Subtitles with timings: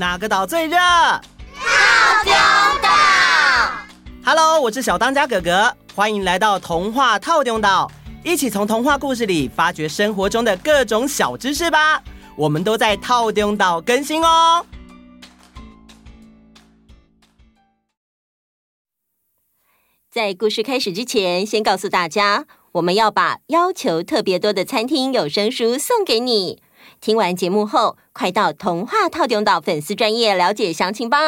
[0.00, 0.78] 哪个岛最热？
[0.78, 2.32] 套丢
[2.80, 2.88] 岛。
[4.24, 7.92] Hello，我是小当家哥哥，欢迎来到童话套丢岛，
[8.24, 12.02] 一起从童话故事里发掘生活中的各种小知识吧。
[12.34, 14.64] 我们都在套丢岛更新哦。
[20.10, 26.62] 在故事开始之前，先告诉大家，我们要把要求特别多的餐厅有声书送给你。
[27.00, 31.18] 听完节目后，快到童话套用岛粉丝专业了解详情吧。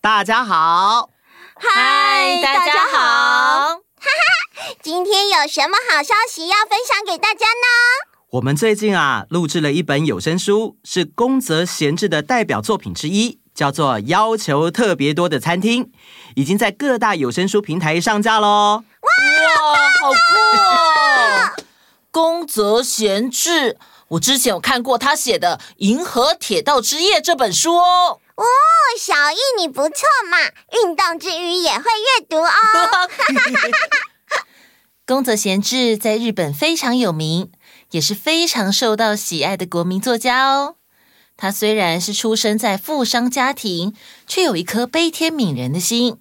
[0.00, 1.10] 大家好，
[1.54, 7.66] 嗨，大家好，哈哈，今天有什么好消息要分享给大家呢？
[8.30, 13.40] 我们最近啊，录制了一本有声书，是宫泽贤治的代表作品之一。
[13.54, 15.92] 叫做要求特别多的餐厅，
[16.34, 18.82] 已经在各大有声书平台上架喽！
[19.00, 19.08] 哇，
[19.70, 20.16] 哇好酷
[20.58, 21.64] 哦！
[22.10, 23.78] 宫泽贤治，
[24.14, 28.20] 我之前有看过他写的《银河铁道之夜》这本书哦。
[28.36, 28.44] 哦，
[28.98, 30.38] 小易你不错嘛，
[30.72, 33.08] 运动之余也会阅读哦。
[35.06, 37.50] 宫泽贤治在日本非常有名，
[37.90, 40.76] 也是非常受到喜爱的国民作家哦。
[41.36, 43.94] 他虽然是出生在富商家庭，
[44.26, 46.18] 却有一颗悲天悯人的心。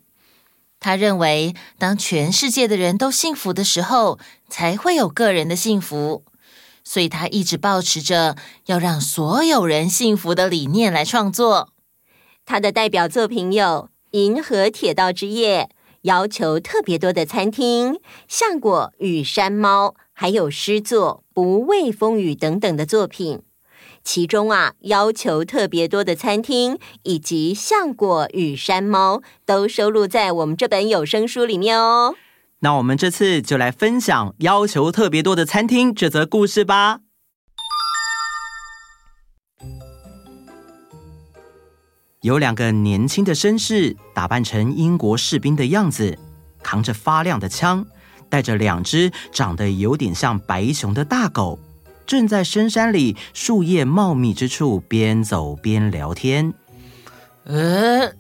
[0.80, 4.20] 他认为，当全世界的人都幸福的时候，
[4.50, 6.26] 才会有个人的幸福。
[6.84, 11.70] 所以他一直保持着要让所有人幸福的理念来创作。
[12.46, 13.64] 他的代表作品有
[14.12, 15.70] 《银河铁道之夜》、
[16.02, 23.42] 要求特别多的餐厅、橡果与山猫，还有诗作《不畏风雨》等等的作品。
[24.04, 32.14] 其中啊，要求特别多的餐厅以及橡果与山猫都收录在我们这本有声书里面哦。
[32.64, 37.02] 那我们这次就来分享要求特别多的餐厅这则故事吧。
[42.22, 46.18] 有两个年轻的绅士，打扮成英国士兵的样子，
[46.64, 47.86] 扛着发亮的枪，
[48.30, 51.60] 带着两只长得有点像白熊的大狗。
[52.06, 56.54] 正在深山里树叶茂密之处边走边聊天。
[57.44, 58.14] 哎，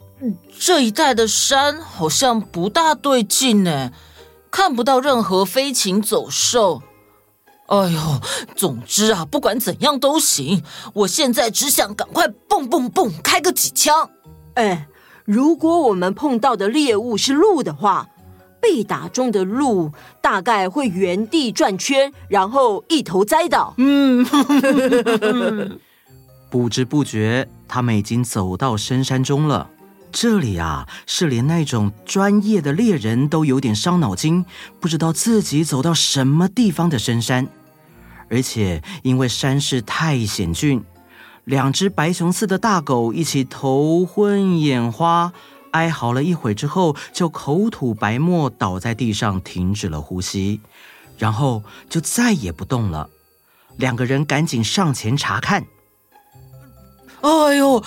[0.59, 3.93] 这一带的山好像不大对劲呢，
[4.53, 6.83] 看不到任何飞禽走兽。
[7.65, 7.99] 哎呦，
[8.55, 10.61] 总之啊，不管怎样都行。
[10.93, 14.11] 我现在只想赶快蹦蹦蹦开个几枪。
[14.53, 14.87] 哎，
[15.25, 18.09] 如果我们碰到的猎物是鹿的话。
[18.61, 19.91] 被打中的鹿
[20.21, 23.73] 大概会原地转圈，然后一头栽倒。
[23.75, 24.25] 嗯，
[26.49, 29.69] 不知不觉，他们已经走到深山中了。
[30.13, 34.45] 这里啊，是连那种专业的猎人都有点伤脑筋，
[34.79, 37.47] 不知道自己走到什么地方的深山。
[38.29, 40.83] 而且因为山势太险峻，
[41.43, 45.33] 两只白熊似的大狗一起头昏眼花。
[45.71, 50.61] 哀嚎了一会之后，就口吐白沫，倒在地上，停止了呼吸，
[51.17, 53.09] 然后就再也不动了。
[53.77, 55.65] 两个人赶紧上前查看。
[57.21, 57.83] 哎呦，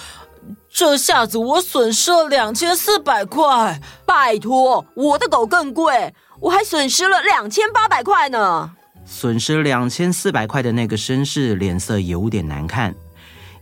[0.77, 3.81] 这下子我损失了两千四百块！
[4.05, 8.73] 拜托，我的狗更贵，我还损失了两千八百块呢。
[9.07, 12.95] 损失两千四百块的那个绅士脸色有点难看，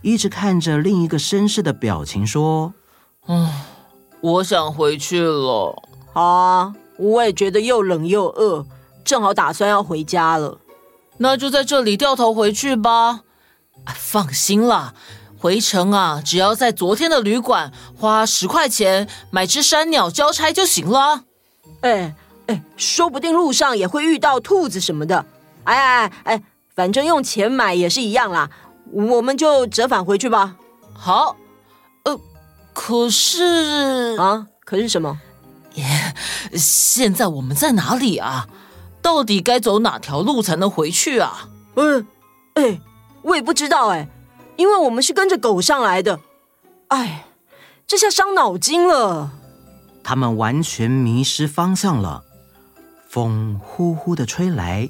[0.01, 2.73] 一直看着另一个绅士的表情说
[3.27, 3.49] ：“嗯。”
[4.19, 5.81] 我想回去了。
[6.11, 8.65] 好啊，我也觉得又冷又饿，
[9.05, 10.57] 正好打算要回家了。
[11.19, 13.21] 那就在这里掉头回去吧。
[13.85, 14.93] 啊放心啦，
[15.45, 21.25] 回程啊，只要在昨天的旅馆花十块钱买只山鸟交差就行了。
[21.81, 22.15] 哎
[22.47, 25.23] 哎，说不定路上也会遇到兔子什么的。
[25.65, 28.49] 哎哎哎，反正用钱买也是一样啦。
[28.91, 30.55] 我们就折返回去吧。
[30.95, 31.35] 好。
[32.05, 32.19] 呃
[32.73, 35.19] 可是啊，可是什么？
[35.75, 36.15] 耶，
[36.55, 38.47] 现在我们在哪里啊？
[38.99, 41.49] 到底该走哪条路才能回去啊？
[41.75, 42.07] 嗯，
[42.55, 42.81] 哎，
[43.21, 44.07] 我也不知道哎，
[44.57, 46.19] 因为我们是跟着狗上来的。
[46.89, 47.25] 哎，
[47.87, 49.31] 这下伤脑筋了。
[50.03, 52.23] 他们完全迷失方向了。
[53.09, 54.89] 风呼呼的吹来，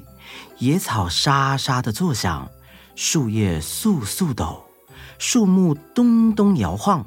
[0.58, 2.48] 野草沙沙的作响，
[2.94, 4.62] 树叶簌簌抖，
[5.18, 7.06] 树木咚咚摇晃。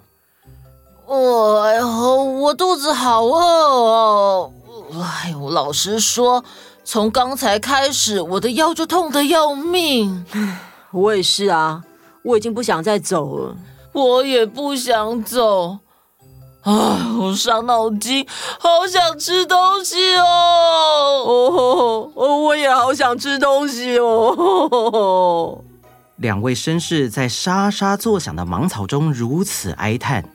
[1.08, 4.54] 哎呦，我肚子好饿哦！
[4.94, 6.44] 哎呦，老实说，
[6.84, 10.26] 从刚才开始，我的腰就痛得要命。
[10.92, 11.84] 我也是啊，
[12.24, 13.58] 我已经不想再走了。
[13.94, 15.80] 我也不想走。
[16.62, 18.28] 啊，我伤脑筋，
[18.60, 22.12] 好想吃东西哦！
[22.14, 25.64] 哦，我也好想吃东西哦。
[26.18, 30.30] 两位绅士在沙沙作响的芒草中如此哀叹。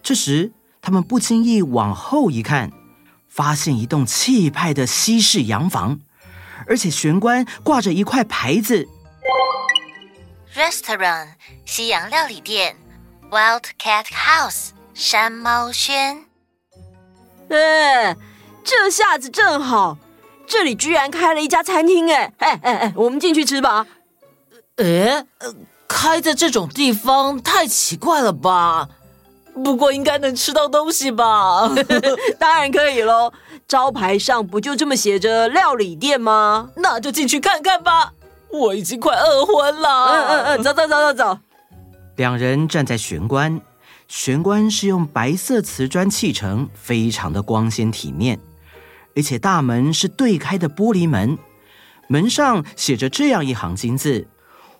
[0.00, 2.70] 这时，他们不经意往后一看，
[3.28, 5.98] 发现一栋气派的西式洋房，
[6.68, 8.86] 而且玄关挂着一块牌子
[10.58, 11.28] ：“Restaurant
[11.64, 12.76] 西洋料理店
[13.30, 16.24] ，Wildcat House 山猫轩。”
[17.48, 18.16] 哎，
[18.64, 19.96] 这下子正好，
[20.48, 22.12] 这里居然开了一家餐厅！
[22.12, 23.86] 哎哎哎哎，我们进去吃吧。
[24.76, 25.24] 哎，
[25.86, 28.88] 开在这种地方太奇怪了吧？
[29.64, 31.68] 不过应该能吃到东西吧？
[32.38, 33.32] 当然可以喽，
[33.68, 36.70] 招牌上不就这么写着“料理店”吗？
[36.76, 38.12] 那就进去看看吧。
[38.50, 40.06] 我已经快饿昏了。
[40.06, 41.38] 嗯嗯嗯，走走走走走。
[42.16, 43.60] 两人站在玄关，
[44.08, 48.40] 玄关是用白色瓷砖砌成，非常的光鲜体面，
[49.14, 51.38] 而且大门是对开的玻璃门，
[52.08, 54.26] 门上写着这样一行金字。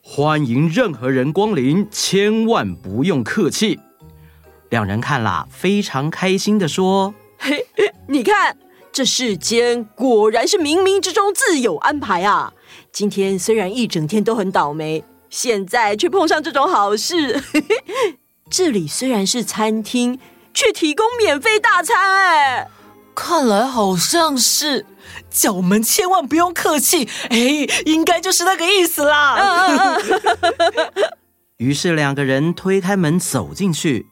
[0.02, 3.78] 欢迎任何人光临，千万不用客气。
[4.70, 7.66] 两人看了，非常开心的说：“嘿，
[8.06, 8.56] 你看，
[8.90, 12.52] 这世间果然是冥冥之中自有安排啊！
[12.92, 17.42] 今天虽然一整天都很倒霉，现在却碰上这种好事。
[17.52, 18.18] 嘿嘿，
[18.50, 20.18] 这里虽然是餐厅，
[20.52, 22.68] 却提供免费大餐哎。”
[23.14, 24.86] 看来好像是
[25.28, 29.98] 叫我们千万不用客气，哎，应该就是那个意思啦。
[31.58, 34.06] 于是两个人推开门走进去，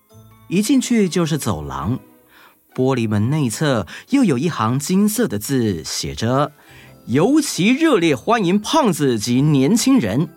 [0.48, 2.00] 一进去就是走廊，
[2.74, 6.50] 玻璃门内侧又有一行金色的字，写着
[7.06, 10.28] “尤其热烈欢迎胖子及年轻人”。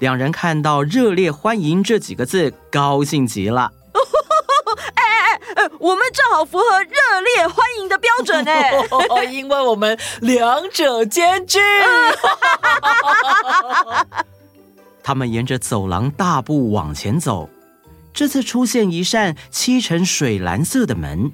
[0.00, 3.72] 两人看到“热烈欢迎”这几个字，高兴极了。
[5.78, 8.52] 我们正好符合热烈欢迎的标准呢，
[9.30, 11.58] 因为我们两者兼具。
[15.02, 17.48] 他们沿着走廊大步往前走，
[18.12, 21.30] 这次出现一扇漆成水蓝色的门。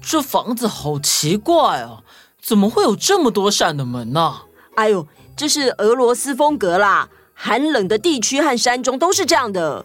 [0.00, 2.02] 这房子好奇怪啊，
[2.42, 4.42] 怎么会有这么多扇的门呢？
[4.76, 5.06] 哎呦，
[5.36, 9.84] 这是俄罗斯风格啦，寒冷的地区和山中都是这样的。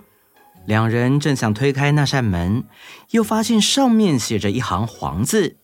[0.65, 2.63] 两人正想推开那扇门，
[3.11, 5.57] 又发现上面写着一行黄字：“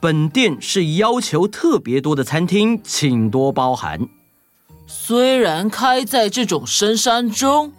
[0.00, 4.08] 本店是要求特别多的餐厅，请多包涵。”
[4.86, 7.72] 虽然开在这种深山中，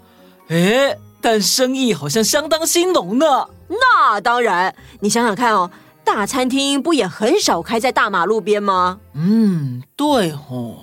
[0.49, 3.47] 哎，但生意好像相当兴隆呢。
[3.67, 5.71] 那当然，你想想看哦，
[6.05, 8.99] 大餐厅不也很少开在大马路边吗？
[9.13, 10.77] 嗯，对哦。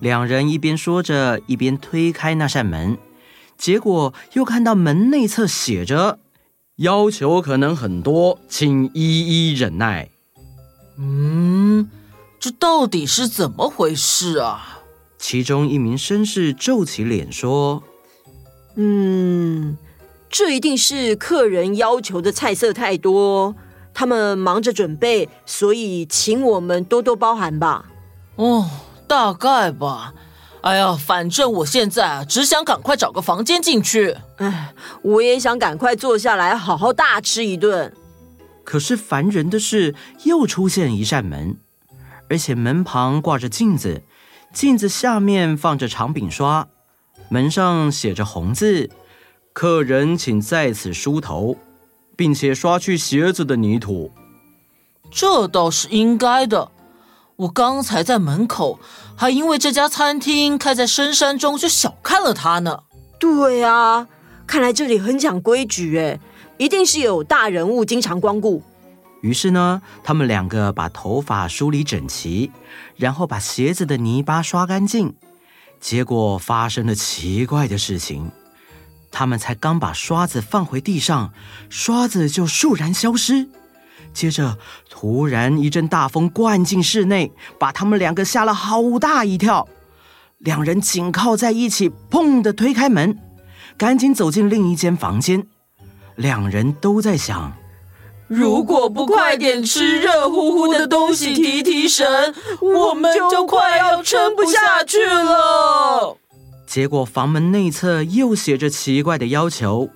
[0.00, 2.98] 两人一边说着，一边推开那扇门。
[3.56, 6.18] 结果又看到门内侧写着
[6.76, 10.10] ：“要求可能很多，请一一忍耐。”
[10.98, 11.88] 嗯，
[12.38, 14.80] 这到底是怎么回事啊？
[15.18, 17.82] 其中一名绅士皱起脸说
[18.74, 19.78] ：“嗯，
[20.28, 23.54] 这一定是客人要求的菜色太多，
[23.94, 27.86] 他们忙着准备，所以请我们多多包涵吧。”
[28.36, 28.68] 哦，
[29.06, 30.14] 大概吧。
[30.62, 34.16] 哎呀，反正我现在啊，只想赶快找个房间进去。
[34.36, 34.72] 哎，
[35.02, 37.92] 我也想赶快坐下来好好大吃一顿。
[38.62, 41.56] 可是烦人的是，又出现一扇门，
[42.30, 44.02] 而且门旁挂着镜子，
[44.54, 46.68] 镜子下面放着长柄刷，
[47.28, 48.88] 门上写着红字
[49.52, 51.56] ：“客人请在此梳头，
[52.16, 54.10] 并且刷去鞋子的泥土。”
[55.10, 56.70] 这倒是应该的。
[57.36, 58.78] 我刚才在门口，
[59.16, 62.80] 还因为这家餐厅开在深山中，就小看了它呢。
[63.18, 64.06] 对啊，
[64.46, 66.20] 看来这里很讲规矩，诶，
[66.58, 68.62] 一定是有大人物经常光顾。
[69.22, 72.50] 于是呢，他们两个把头发梳理整齐，
[72.96, 75.14] 然后把鞋子的泥巴刷干净。
[75.80, 78.30] 结果发生了奇怪的事情，
[79.12, 81.32] 他们才刚把刷子放回地上，
[81.68, 83.46] 刷子就倏然消失。
[84.12, 84.58] 接着，
[84.90, 89.68] 突然一阵大风灌进室内，把他们两个吓了好大一跳。
[90.38, 93.16] 两人紧靠在一起，砰的推开门，
[93.78, 95.46] 赶紧走进另一间房间。
[96.16, 97.52] 两人都在想：
[98.26, 106.18] 如果不快点吃热乎乎的东西提提神，我们就快要撑不下去了。
[106.72, 109.90] 结果房门内侧又写着奇怪的要求：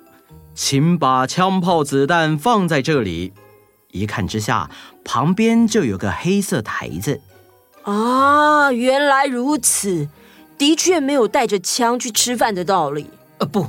[0.54, 3.32] 请把枪炮子弹放在这里。
[3.92, 4.70] 一看之下，
[5.02, 7.22] 旁边就有个黑色台子。
[7.84, 10.10] 啊，原来如此，
[10.58, 13.08] 的确没有带着枪去吃饭的道理。
[13.38, 13.68] 呃，不，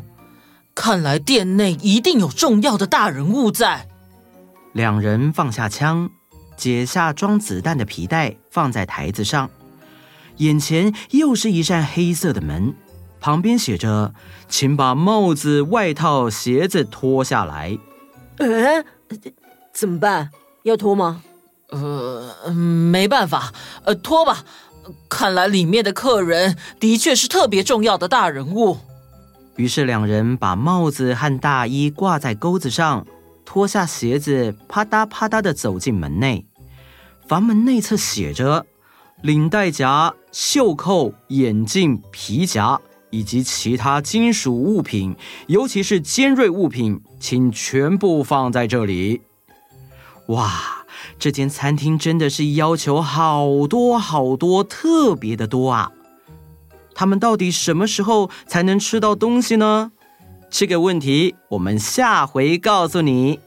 [0.76, 3.88] 看来店内一定有重要的大人物在。
[4.74, 6.10] 两人放下枪，
[6.58, 9.50] 解下装子弹的皮带，放在台子上。
[10.40, 12.76] 眼前又是一扇黑色的门，
[13.27, 14.13] 旁边写着
[14.48, 17.77] ：“请把帽子、外套、鞋子脱下来。”
[18.39, 18.86] 呃，
[19.74, 20.31] 怎么办？
[20.63, 21.22] 要脱吗？
[21.67, 23.51] 呃，没办法，
[23.84, 24.46] 呃，脱吧。
[25.10, 28.77] 看来里面的客人的确是特别重要的大人物。
[29.57, 33.05] 于是两人把帽子和大衣挂在钩子上，
[33.43, 36.46] 脱下鞋子，啪嗒啪嗒的走进门内。
[37.27, 38.65] 房门内侧写着
[39.22, 42.79] ：“领带夹、袖扣、眼镜、皮夹
[43.10, 45.16] 以及其他金属物品，
[45.48, 49.22] 尤其是尖锐物品，请全部放在这里。”
[50.28, 50.86] 哇，
[51.18, 55.92] 这间餐厅真的是要求好多好多，特别的多啊！
[56.94, 59.94] 他们到底什么时候才能吃到东西呢？
[60.50, 63.40] 这个问题我们下回告诉你。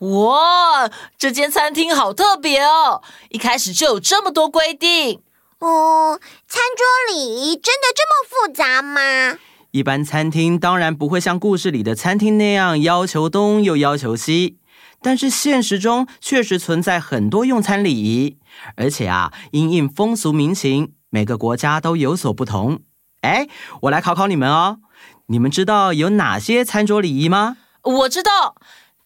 [0.00, 3.02] 哇，这间餐厅好特别哦！
[3.28, 5.22] 一开始就有这么多规定。
[5.62, 9.38] 哦，餐桌礼仪真的这么复杂吗？
[9.70, 14.58] 一般餐厅当然不会像故事里的餐厅那样要求东又要求西。
[15.00, 18.38] 但是现实中确实存在很多用餐礼仪，
[18.76, 22.80] 而且啊，因应风俗民情，每个国家都有所不同。
[23.22, 23.48] 哎，
[23.82, 24.78] 我来考考你们哦，
[25.26, 27.56] 你们知道有哪些餐桌礼仪吗？
[27.82, 28.56] 我知道，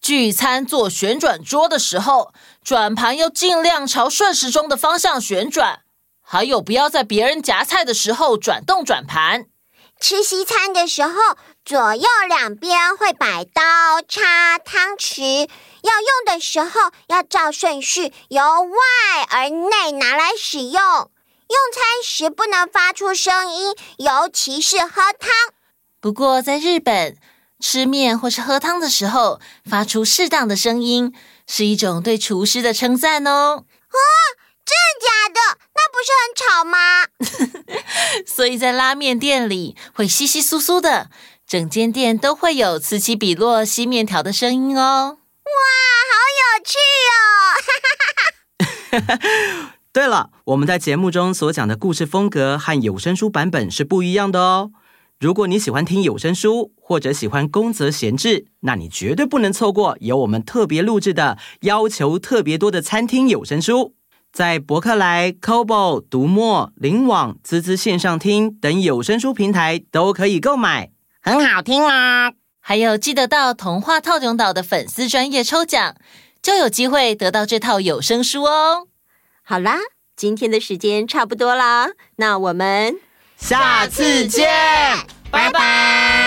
[0.00, 5.80] 聚餐做旋转桌的时候，转盘要尽量朝顺时钟的方向旋转，
[6.28, 9.47] 还有不要在别人夹菜的时候转动转盘。
[10.00, 11.12] 吃西餐的时候，
[11.64, 13.62] 左右两边会摆刀
[14.06, 15.49] 叉汤匙。
[15.83, 20.73] 要用的时候要照顺序由外而内拿来使用。
[20.73, 25.30] 用餐时不能发出声音，尤其是喝汤。
[26.00, 27.16] 不过在日本，
[27.61, 31.14] 吃面或是喝汤的时候，发出适当的声音
[31.47, 33.62] 是一种对厨师的称赞哦。
[33.62, 33.99] 哦，
[34.66, 35.38] 真的假的？
[35.75, 36.76] 那不是很吵吗？
[38.26, 41.08] 所以在拉面店里会稀稀疏疏的，
[41.46, 45.18] 整间店都会有此起彼落吸面条的声音哦。
[45.46, 45.52] 哇，
[46.12, 46.76] 好有趣
[49.02, 49.70] 哦！
[49.92, 54.73] 对了，我们在节目中所讲的故事风格和有声书版本是不一样的哦。
[55.18, 63.94] 如果你喜欢听有声书，或者喜欢宫泽贤治，那你绝对不能错过由我们特别录制的要求特别多的餐厅有声书，
[64.37, 70.90] 在博客来、Kobo、读墨、links 网、滋滋线上听等有声书平台都可以购买，
[71.23, 72.33] 很好听啊！
[72.61, 75.95] 还有，记得到童话套用岛的粉丝专业抽奖，
[76.43, 78.88] 就有机会得到这套有声书哦。
[79.43, 79.78] 好啦，
[80.14, 82.95] 今天的时间差不多啦，那我们
[83.38, 84.47] 下次见，
[85.31, 86.25] 拜拜。